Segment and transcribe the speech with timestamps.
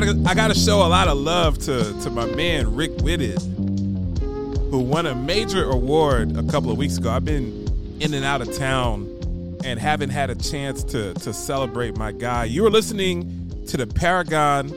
[0.00, 3.40] gotta I gotta show a lot of love to to my man Rick Whitted,
[4.70, 7.10] who won a major award a couple of weeks ago.
[7.10, 9.06] I've been in and out of town
[9.64, 12.44] and haven't had a chance to to celebrate my guy.
[12.44, 14.70] You are listening to the Paragon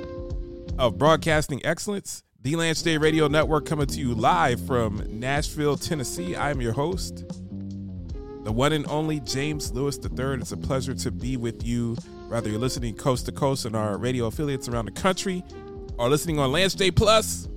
[0.78, 6.38] of Broadcasting Excellence, the Lance Day Radio Network, coming to you live from Nashville, Tennessee.
[6.38, 7.26] I am your host,
[8.46, 10.36] the one and only James Lewis III.
[10.36, 11.98] It's a pleasure to be with you,
[12.30, 15.44] whether you're listening coast to coast on our radio affiliates around the country
[15.98, 17.48] or listening on Lance Day Plus,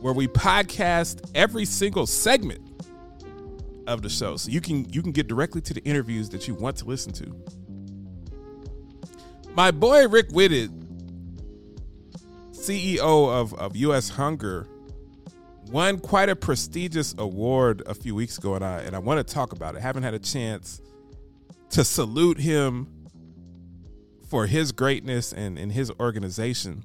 [0.00, 2.60] where we podcast every single segment
[3.86, 4.38] of the show.
[4.38, 7.12] So you can you can get directly to the interviews that you want to listen
[7.12, 7.36] to.
[9.54, 10.70] My boy Rick Whitted,
[12.52, 14.66] CEO of, of US Hunger,
[15.70, 19.34] won quite a prestigious award a few weeks ago, and I and I want to
[19.34, 19.78] talk about it.
[19.78, 20.80] I haven't had a chance
[21.70, 22.95] to salute him
[24.26, 26.84] for his greatness and, and his organization.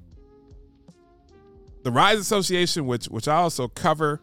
[1.84, 4.22] The Rise Association, which which I also cover,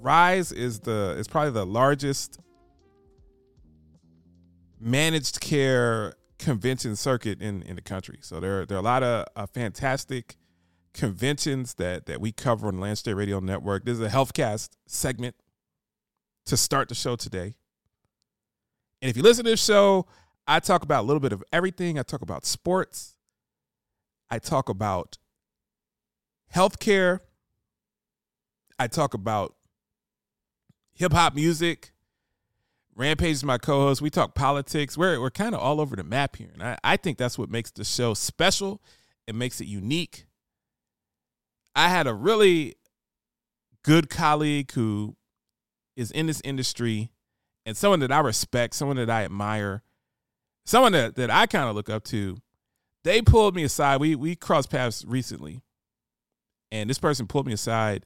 [0.00, 2.38] Rise is the is probably the largest
[4.78, 8.18] managed care convention circuit in, in the country.
[8.20, 10.36] So there, there are a lot of uh, fantastic
[10.92, 13.84] conventions that that we cover on Lance Day Radio Network.
[13.84, 15.34] This is a HealthCast segment
[16.44, 17.54] to start the show today.
[19.00, 20.06] And if you listen to this show,
[20.48, 21.98] I talk about a little bit of everything.
[21.98, 23.16] I talk about sports.
[24.30, 25.18] I talk about
[26.54, 27.20] healthcare.
[28.78, 29.54] I talk about
[30.94, 31.92] hip hop music.
[32.96, 34.00] Rampage is my co-host.
[34.00, 34.96] We talk politics.
[34.96, 37.50] We're we're kind of all over the map here, and I, I think that's what
[37.50, 38.80] makes the show special.
[39.26, 40.24] It makes it unique.
[41.76, 42.74] I had a really
[43.84, 45.16] good colleague who
[45.94, 47.12] is in this industry
[47.66, 49.82] and someone that I respect, someone that I admire,
[50.68, 52.36] someone that, that I kind of look up to.
[53.04, 54.00] They pulled me aside.
[54.00, 55.62] We we crossed paths recently.
[56.70, 58.04] And this person pulled me aside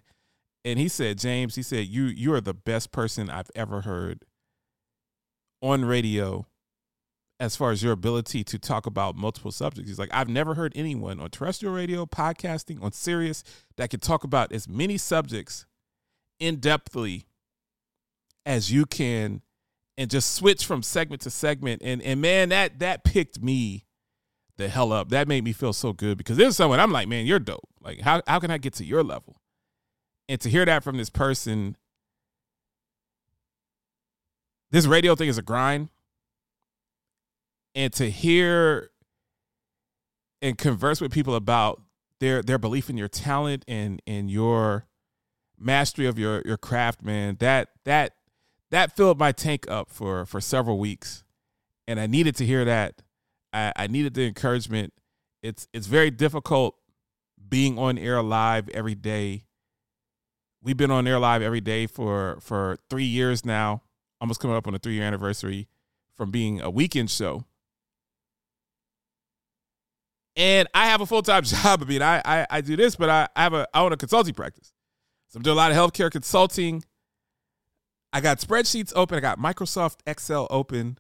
[0.65, 4.25] and he said, James, he said, You you are the best person I've ever heard
[5.61, 6.47] on radio
[7.41, 9.91] as far as your ability to talk about multiple subjects.
[9.91, 13.43] He's like, I've never heard anyone on terrestrial radio, podcasting, on Sirius
[13.77, 15.67] that could talk about as many subjects
[16.39, 17.25] in depthly
[18.47, 19.43] as you can
[20.03, 21.81] and just switch from segment to segment.
[21.85, 23.87] And and man, that that picked me
[24.59, 25.11] the hell up.
[25.11, 27.69] That made me feel so good because there's someone I'm like, man, you're dope.
[27.81, 29.41] Like, how how can I get to your level?
[30.29, 31.77] And to hear that from this person,
[34.73, 35.89] this radio thing is a grind
[37.77, 38.91] and to hear
[40.41, 41.81] and converse with people about
[42.19, 44.89] their their belief in your talent and and your
[45.57, 48.15] mastery of your your craft man that that
[48.73, 51.23] that filled my tank up for for several weeks.
[51.87, 53.03] And i needed to hear that.
[53.53, 54.93] I i needed the encouragement.
[55.43, 56.75] It's it's very difficult
[57.49, 59.45] being on air live every day.
[60.63, 63.83] We've been on air live every day for for three years now
[64.23, 65.69] almost coming up on a three year anniversary
[66.17, 67.45] from being a weekend show.
[70.37, 71.83] And I have a full time job.
[71.83, 73.97] I mean, I, I, I do this, but I, I have a I own a
[73.97, 74.73] consulting practice,
[75.29, 76.85] so I'm doing a lot of healthcare consulting.
[78.13, 79.17] I got spreadsheets open.
[79.17, 80.99] I got Microsoft Excel open.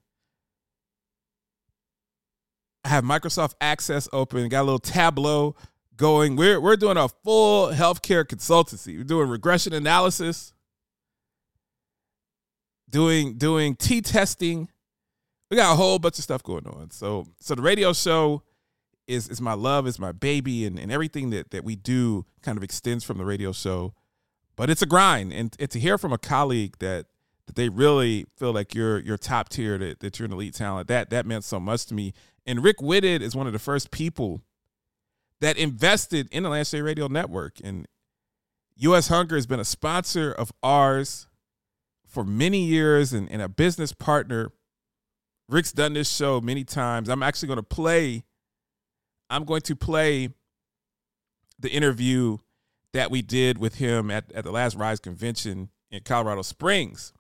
[2.84, 4.49] I have Microsoft Access open.
[4.49, 5.55] Got a little Tableau
[5.97, 6.37] going.
[6.37, 8.97] We're we're doing a full healthcare consultancy.
[8.97, 10.53] We're doing regression analysis,
[12.89, 14.69] doing doing T testing.
[15.50, 16.91] We got a whole bunch of stuff going on.
[16.91, 18.43] So so the radio show
[19.06, 22.56] is is my love, is my baby, and, and everything that that we do kind
[22.56, 23.94] of extends from the radio show.
[24.62, 27.06] But it's a grind, and, and to hear from a colleague that
[27.47, 30.87] that they really feel like you're you're top tier, that, that you're an elite talent,
[30.87, 32.12] that that meant so much to me.
[32.47, 34.41] And Rick Whitted is one of the first people
[35.41, 37.56] that invested in the Lance Day Radio Network.
[37.64, 37.88] And
[38.76, 41.26] US Hunger has been a sponsor of ours
[42.06, 44.53] for many years and, and a business partner.
[45.49, 47.08] Rick's done this show many times.
[47.08, 48.23] I'm actually going to play
[49.29, 50.29] I'm going to play
[51.58, 52.38] the interview
[52.93, 57.12] that we did with him at, at the last Rise convention in Colorado Springs.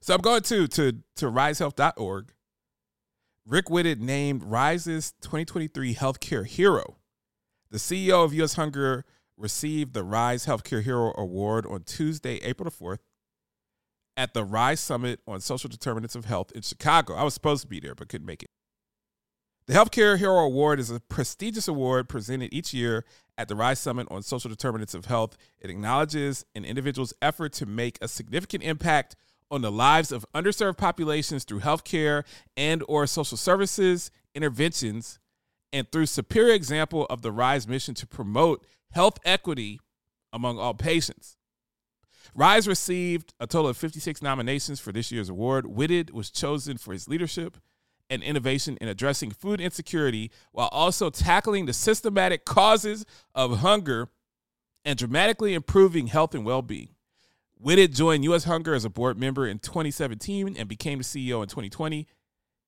[0.00, 2.32] So I'm going to to to risehealth.org.
[3.46, 6.98] Rick Whitted named Rise's 2023 Healthcare Hero.
[7.70, 9.04] The CEO of US Hunger
[9.36, 12.98] received the Rise Healthcare Hero Award on Tuesday, April the 4th
[14.18, 17.14] at the Rise Summit on Social Determinants of Health in Chicago.
[17.14, 18.50] I was supposed to be there but couldn't make it.
[19.68, 23.04] The Healthcare Hero Award is a prestigious award presented each year
[23.36, 25.36] at the Rise Summit on Social Determinants of Health.
[25.60, 29.14] It acknowledges an individual's effort to make a significant impact
[29.50, 32.24] on the lives of underserved populations through healthcare
[32.56, 35.18] and or social services interventions
[35.70, 39.80] and through superior example of the Rise mission to promote health equity
[40.32, 41.36] among all patients.
[42.34, 45.66] Rise received a total of 56 nominations for this year's award.
[45.66, 47.58] Whitted was chosen for his leadership
[48.10, 54.08] and innovation in addressing food insecurity while also tackling the systematic causes of hunger
[54.84, 56.88] and dramatically improving health and well being.
[57.60, 58.44] Whitted joined U.S.
[58.44, 62.06] Hunger as a board member in 2017 and became the CEO in 2020.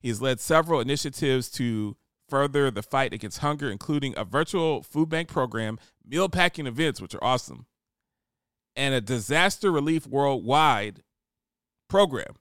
[0.01, 1.97] He has led several initiatives to
[2.29, 7.15] further the fight against hunger, including a virtual food bank program, meal packing events, which
[7.15, 7.67] are awesome,
[8.75, 11.03] and a disaster relief worldwide
[11.89, 12.35] program.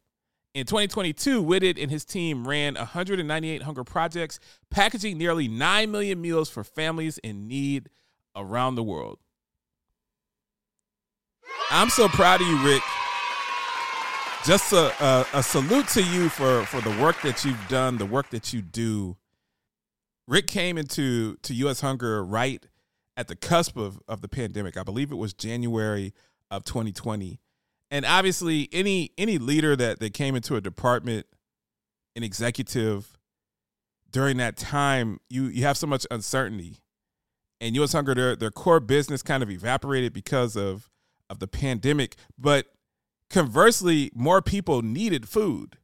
[0.56, 4.40] In 2022, Whitted and his team ran 198 hunger projects,
[4.72, 7.90] packaging nearly 9 million meals for families in need
[8.36, 9.20] around the world.
[11.70, 12.82] I'm so proud of you, Rick.
[14.44, 18.06] Just a, a, a, salute to you for, for the work that you've done, the
[18.06, 19.18] work that you do.
[20.28, 21.82] Rick came into to U.S.
[21.82, 22.66] Hunger right
[23.18, 24.78] at the cusp of, of the pandemic.
[24.78, 26.14] I believe it was January
[26.50, 27.40] of 2020
[27.92, 31.26] and obviously any any leader that that came into a department
[32.16, 33.18] an executive
[34.12, 36.78] during that time you you have so much uncertainty.
[37.62, 38.16] And us hunger?
[38.16, 40.90] Their their core business kind of evaporated because of
[41.30, 42.16] of the pandemic.
[42.38, 42.68] But
[43.30, 45.78] conversely more people needed food.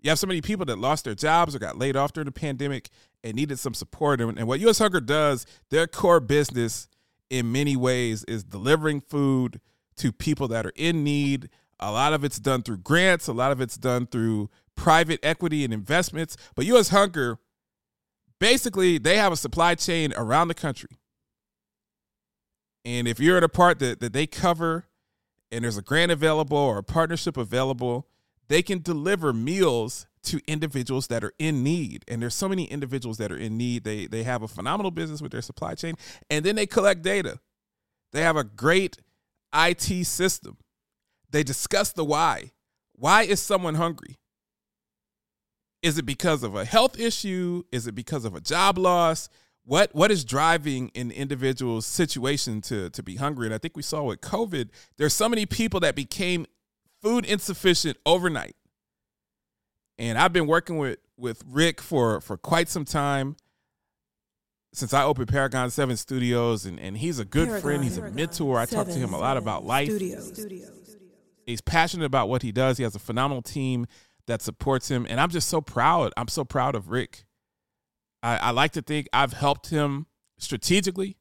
[0.00, 2.32] You have so many people that lost their jobs or got laid off during the
[2.32, 2.88] pandemic
[3.22, 4.20] and needed some support.
[4.20, 6.88] And, and what us hunger does their core business
[7.28, 9.60] in many ways is delivering food
[10.00, 11.48] to people that are in need.
[11.78, 15.64] A lot of it's done through grants, a lot of it's done through private equity
[15.64, 16.36] and investments.
[16.54, 17.38] But US Hunger,
[18.38, 20.90] basically, they have a supply chain around the country.
[22.84, 24.86] And if you're in a part that, that they cover
[25.52, 28.06] and there's a grant available or a partnership available,
[28.48, 32.04] they can deliver meals to individuals that are in need.
[32.08, 33.84] And there's so many individuals that are in need.
[33.84, 35.94] They they have a phenomenal business with their supply chain
[36.28, 37.38] and then they collect data.
[38.12, 38.98] They have a great
[39.54, 40.58] IT system.
[41.30, 42.52] They discuss the why.
[42.92, 44.18] Why is someone hungry?
[45.82, 47.62] Is it because of a health issue?
[47.72, 49.28] Is it because of a job loss?
[49.64, 53.46] What what is driving an individual's situation to to be hungry?
[53.46, 56.46] And I think we saw with COVID, there's so many people that became
[57.00, 58.56] food insufficient overnight.
[59.98, 63.36] And I've been working with with Rick for for quite some time
[64.72, 67.84] since I opened Paragon 7 Studios, and, and he's a good Paragon, friend.
[67.84, 68.58] He's a mentor.
[68.58, 69.88] I talk to him a lot about life.
[69.88, 70.46] Studios.
[71.46, 72.76] He's passionate about what he does.
[72.76, 73.86] He has a phenomenal team
[74.26, 75.06] that supports him.
[75.08, 76.12] And I'm just so proud.
[76.16, 77.24] I'm so proud of Rick.
[78.22, 80.06] I, I like to think I've helped him
[80.38, 81.16] strategically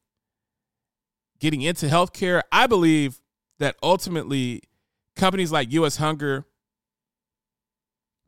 [1.39, 2.41] getting into healthcare.
[2.51, 3.21] I believe
[3.57, 4.61] that ultimately
[5.15, 6.45] companies like US Hunger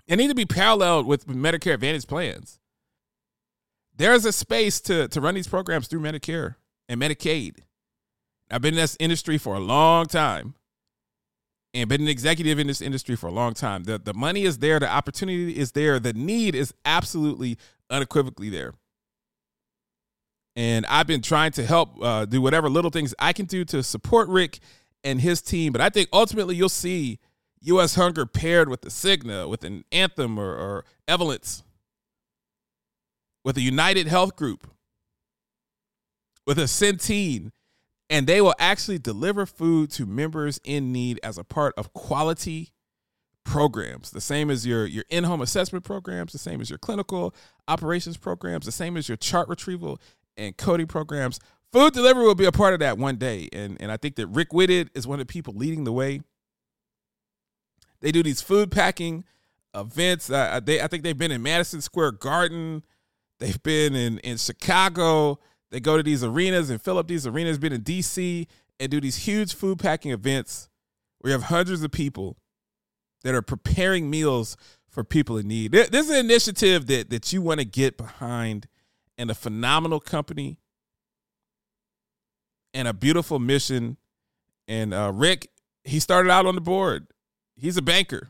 [0.08, 2.60] they need to be paralleled with Medicare Advantage plans
[3.96, 6.56] there's a space to to run these programs through Medicare
[6.90, 7.60] and Medicaid.
[8.50, 10.56] I've been in this industry for a long time
[11.74, 13.84] and been an executive in this industry for a long time.
[13.84, 17.58] The the money is there, the opportunity is there, the need is absolutely
[17.89, 18.74] unequivocally there.
[20.56, 23.82] And I've been trying to help uh, do whatever little things I can do to
[23.84, 24.60] support Rick
[25.04, 25.72] and his team.
[25.72, 27.20] But I think ultimately you'll see
[27.62, 27.96] U.S.
[27.96, 31.63] Hunger paired with the Cigna, with an Anthem or, or Evolent
[33.43, 34.69] with a United Health Group,
[36.45, 37.51] with a Centene,
[38.10, 42.74] and they will actually deliver food to members in need as a part of quality
[43.43, 44.12] programs.
[44.12, 47.33] The same as your your in-home assessment programs, the same as your clinical
[47.67, 50.00] operations programs, the same as your chart retrieval
[50.38, 51.39] and coding programs.
[51.71, 53.48] Food delivery will be a part of that one day.
[53.53, 56.21] And, and I think that Rick Whitted is one of the people leading the way.
[58.01, 59.24] They do these food packing
[59.74, 60.29] events.
[60.29, 62.83] Uh, they I think they've been in Madison Square Garden.
[63.41, 65.39] They've been in in Chicago.
[65.71, 67.57] They go to these arenas and fill up these arenas.
[67.57, 68.45] Been in DC
[68.79, 70.69] and do these huge food packing events
[71.19, 72.38] where you have hundreds of people
[73.24, 74.57] that are preparing meals
[74.89, 75.71] for people in need.
[75.71, 78.67] This is an initiative that that you want to get behind,
[79.17, 80.60] and a phenomenal company,
[82.75, 83.98] and a beautiful mission.
[84.67, 85.50] And uh, Rick,
[85.83, 87.07] he started out on the board.
[87.55, 88.29] He's a banker.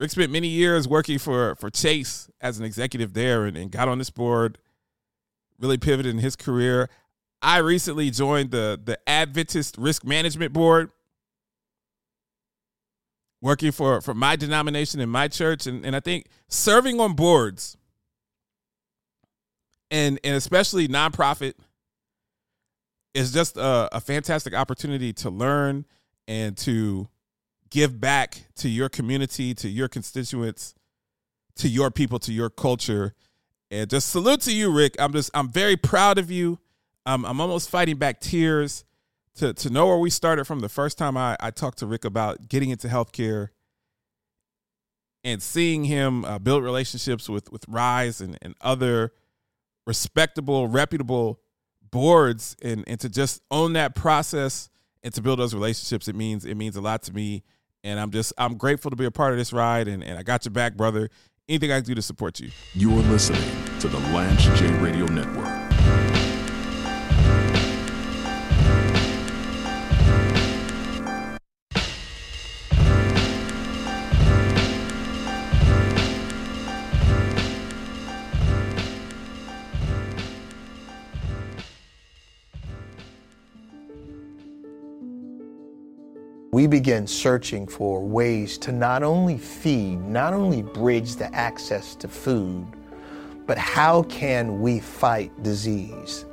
[0.00, 3.88] Rick spent many years working for for Chase as an executive there and, and got
[3.88, 4.58] on this board,
[5.58, 6.88] really pivoted in his career.
[7.42, 10.90] I recently joined the the Adventist Risk Management Board,
[13.40, 17.76] working for for my denomination in my church, and, and I think serving on boards
[19.90, 21.54] and and especially nonprofit
[23.14, 25.84] is just a, a fantastic opportunity to learn
[26.26, 27.08] and to
[27.70, 30.74] give back to your community, to your constituents,
[31.56, 33.14] to your people, to your culture.
[33.70, 34.96] And just salute to you, Rick.
[34.98, 36.58] I'm just I'm very proud of you.
[37.04, 38.84] I'm I'm almost fighting back tears
[39.36, 42.04] to to know where we started from the first time I, I talked to Rick
[42.04, 43.48] about getting into healthcare
[45.24, 49.12] and seeing him uh, build relationships with with Rise and, and other
[49.86, 51.40] respectable, reputable
[51.90, 54.68] boards and, and to just own that process
[55.02, 57.42] and to build those relationships, it means it means a lot to me.
[57.84, 60.22] And I'm just I'm grateful to be a part of this ride and, and I
[60.22, 61.10] got your back, brother.
[61.48, 62.50] Anything I can do to support you.
[62.74, 63.42] You are listening
[63.80, 65.67] to the Lance J Radio Network.
[86.58, 92.08] We begin searching for ways to not only feed, not only bridge the access to
[92.08, 92.66] food,
[93.46, 96.24] but how can we fight disease?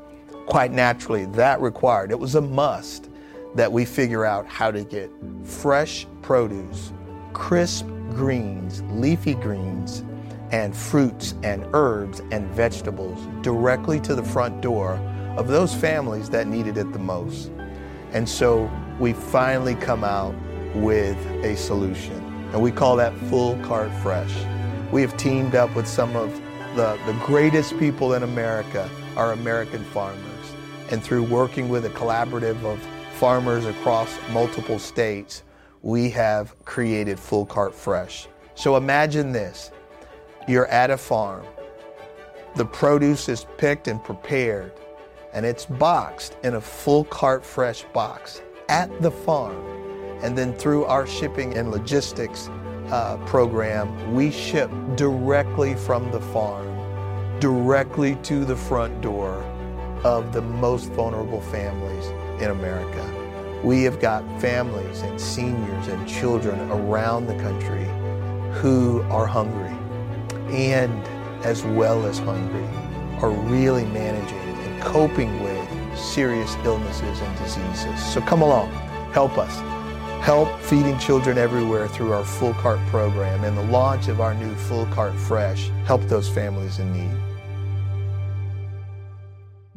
[0.47, 3.11] Quite naturally, that required, it was a must
[3.53, 5.11] that we figure out how to get
[5.43, 6.91] fresh produce,
[7.33, 10.03] crisp greens, leafy greens,
[10.49, 14.93] and fruits and herbs and vegetables directly to the front door
[15.37, 17.51] of those families that needed it the most.
[18.11, 20.33] And so we finally come out
[20.75, 22.13] with a solution.
[22.53, 24.33] And we call that Full Cart Fresh.
[24.91, 26.33] We have teamed up with some of
[26.75, 30.21] the, the greatest people in America, our American farmers.
[30.91, 32.79] And through working with a collaborative of
[33.15, 35.43] farmers across multiple states,
[35.81, 38.27] we have created Full Cart Fresh.
[38.55, 39.71] So imagine this
[40.47, 41.45] you're at a farm,
[42.55, 44.71] the produce is picked and prepared,
[45.33, 49.63] and it's boxed in a full cart fresh box at the farm.
[50.21, 52.49] And then through our shipping and logistics
[52.91, 59.43] uh, program, we ship directly from the farm, directly to the front door
[60.03, 62.07] of the most vulnerable families
[62.41, 63.03] in America.
[63.63, 67.85] We have got families and seniors and children around the country
[68.59, 69.75] who are hungry
[70.53, 71.05] and
[71.43, 72.67] as well as hungry
[73.21, 75.64] are really managing and coping with
[75.95, 78.13] serious illnesses and diseases.
[78.13, 78.71] So come along,
[79.11, 79.53] help us.
[80.23, 84.55] Help feeding children everywhere through our Full Cart program and the launch of our new
[84.55, 85.69] Full Cart Fresh.
[85.85, 87.34] Help those families in need.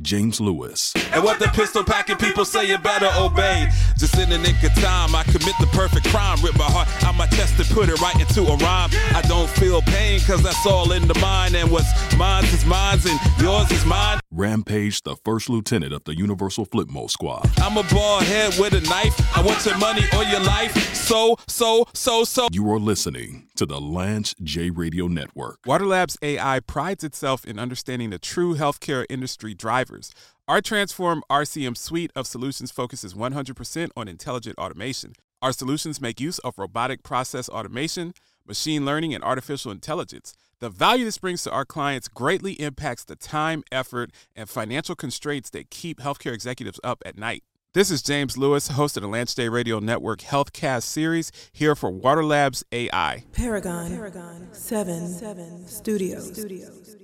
[0.09, 0.95] James Lewis.
[1.12, 3.69] And what the pistol packing people say you better obey.
[3.99, 6.38] Just in the nick of time, I commit the perfect crime.
[6.43, 8.88] Rip my heart out my chest and put it right into a rhyme.
[9.15, 11.55] I don't feel pain, cause that's all in the mind.
[11.57, 14.19] And what's mine is mine, and yours is mine.
[14.31, 17.50] Rampage, the first lieutenant of the Universal Flipmode Squad.
[17.59, 19.15] I'm a bald head with a knife.
[19.37, 20.73] I want your money or your life.
[20.95, 22.49] So, so, so, so.
[22.53, 25.59] You are listening to the Lance J Radio Network.
[25.67, 29.98] WaterLabs AI prides itself in understanding the true healthcare industry drivers.
[30.47, 35.12] Our Transform RCM suite of solutions focuses 100% on intelligent automation.
[35.40, 38.14] Our solutions make use of robotic process automation,
[38.47, 40.35] machine learning, and artificial intelligence.
[40.61, 45.50] The value this brings to our clients greatly impacts the time, effort, and financial constraints
[45.50, 47.45] that keep healthcare executives up at night.
[47.75, 51.93] This is James Lewis, host of the Lance Day Radio Network Healthcast series, here for
[51.93, 53.25] WaterLabs AI.
[53.33, 56.33] Paragon, Paragon 7, 7 Studios.
[56.33, 56.97] Studios.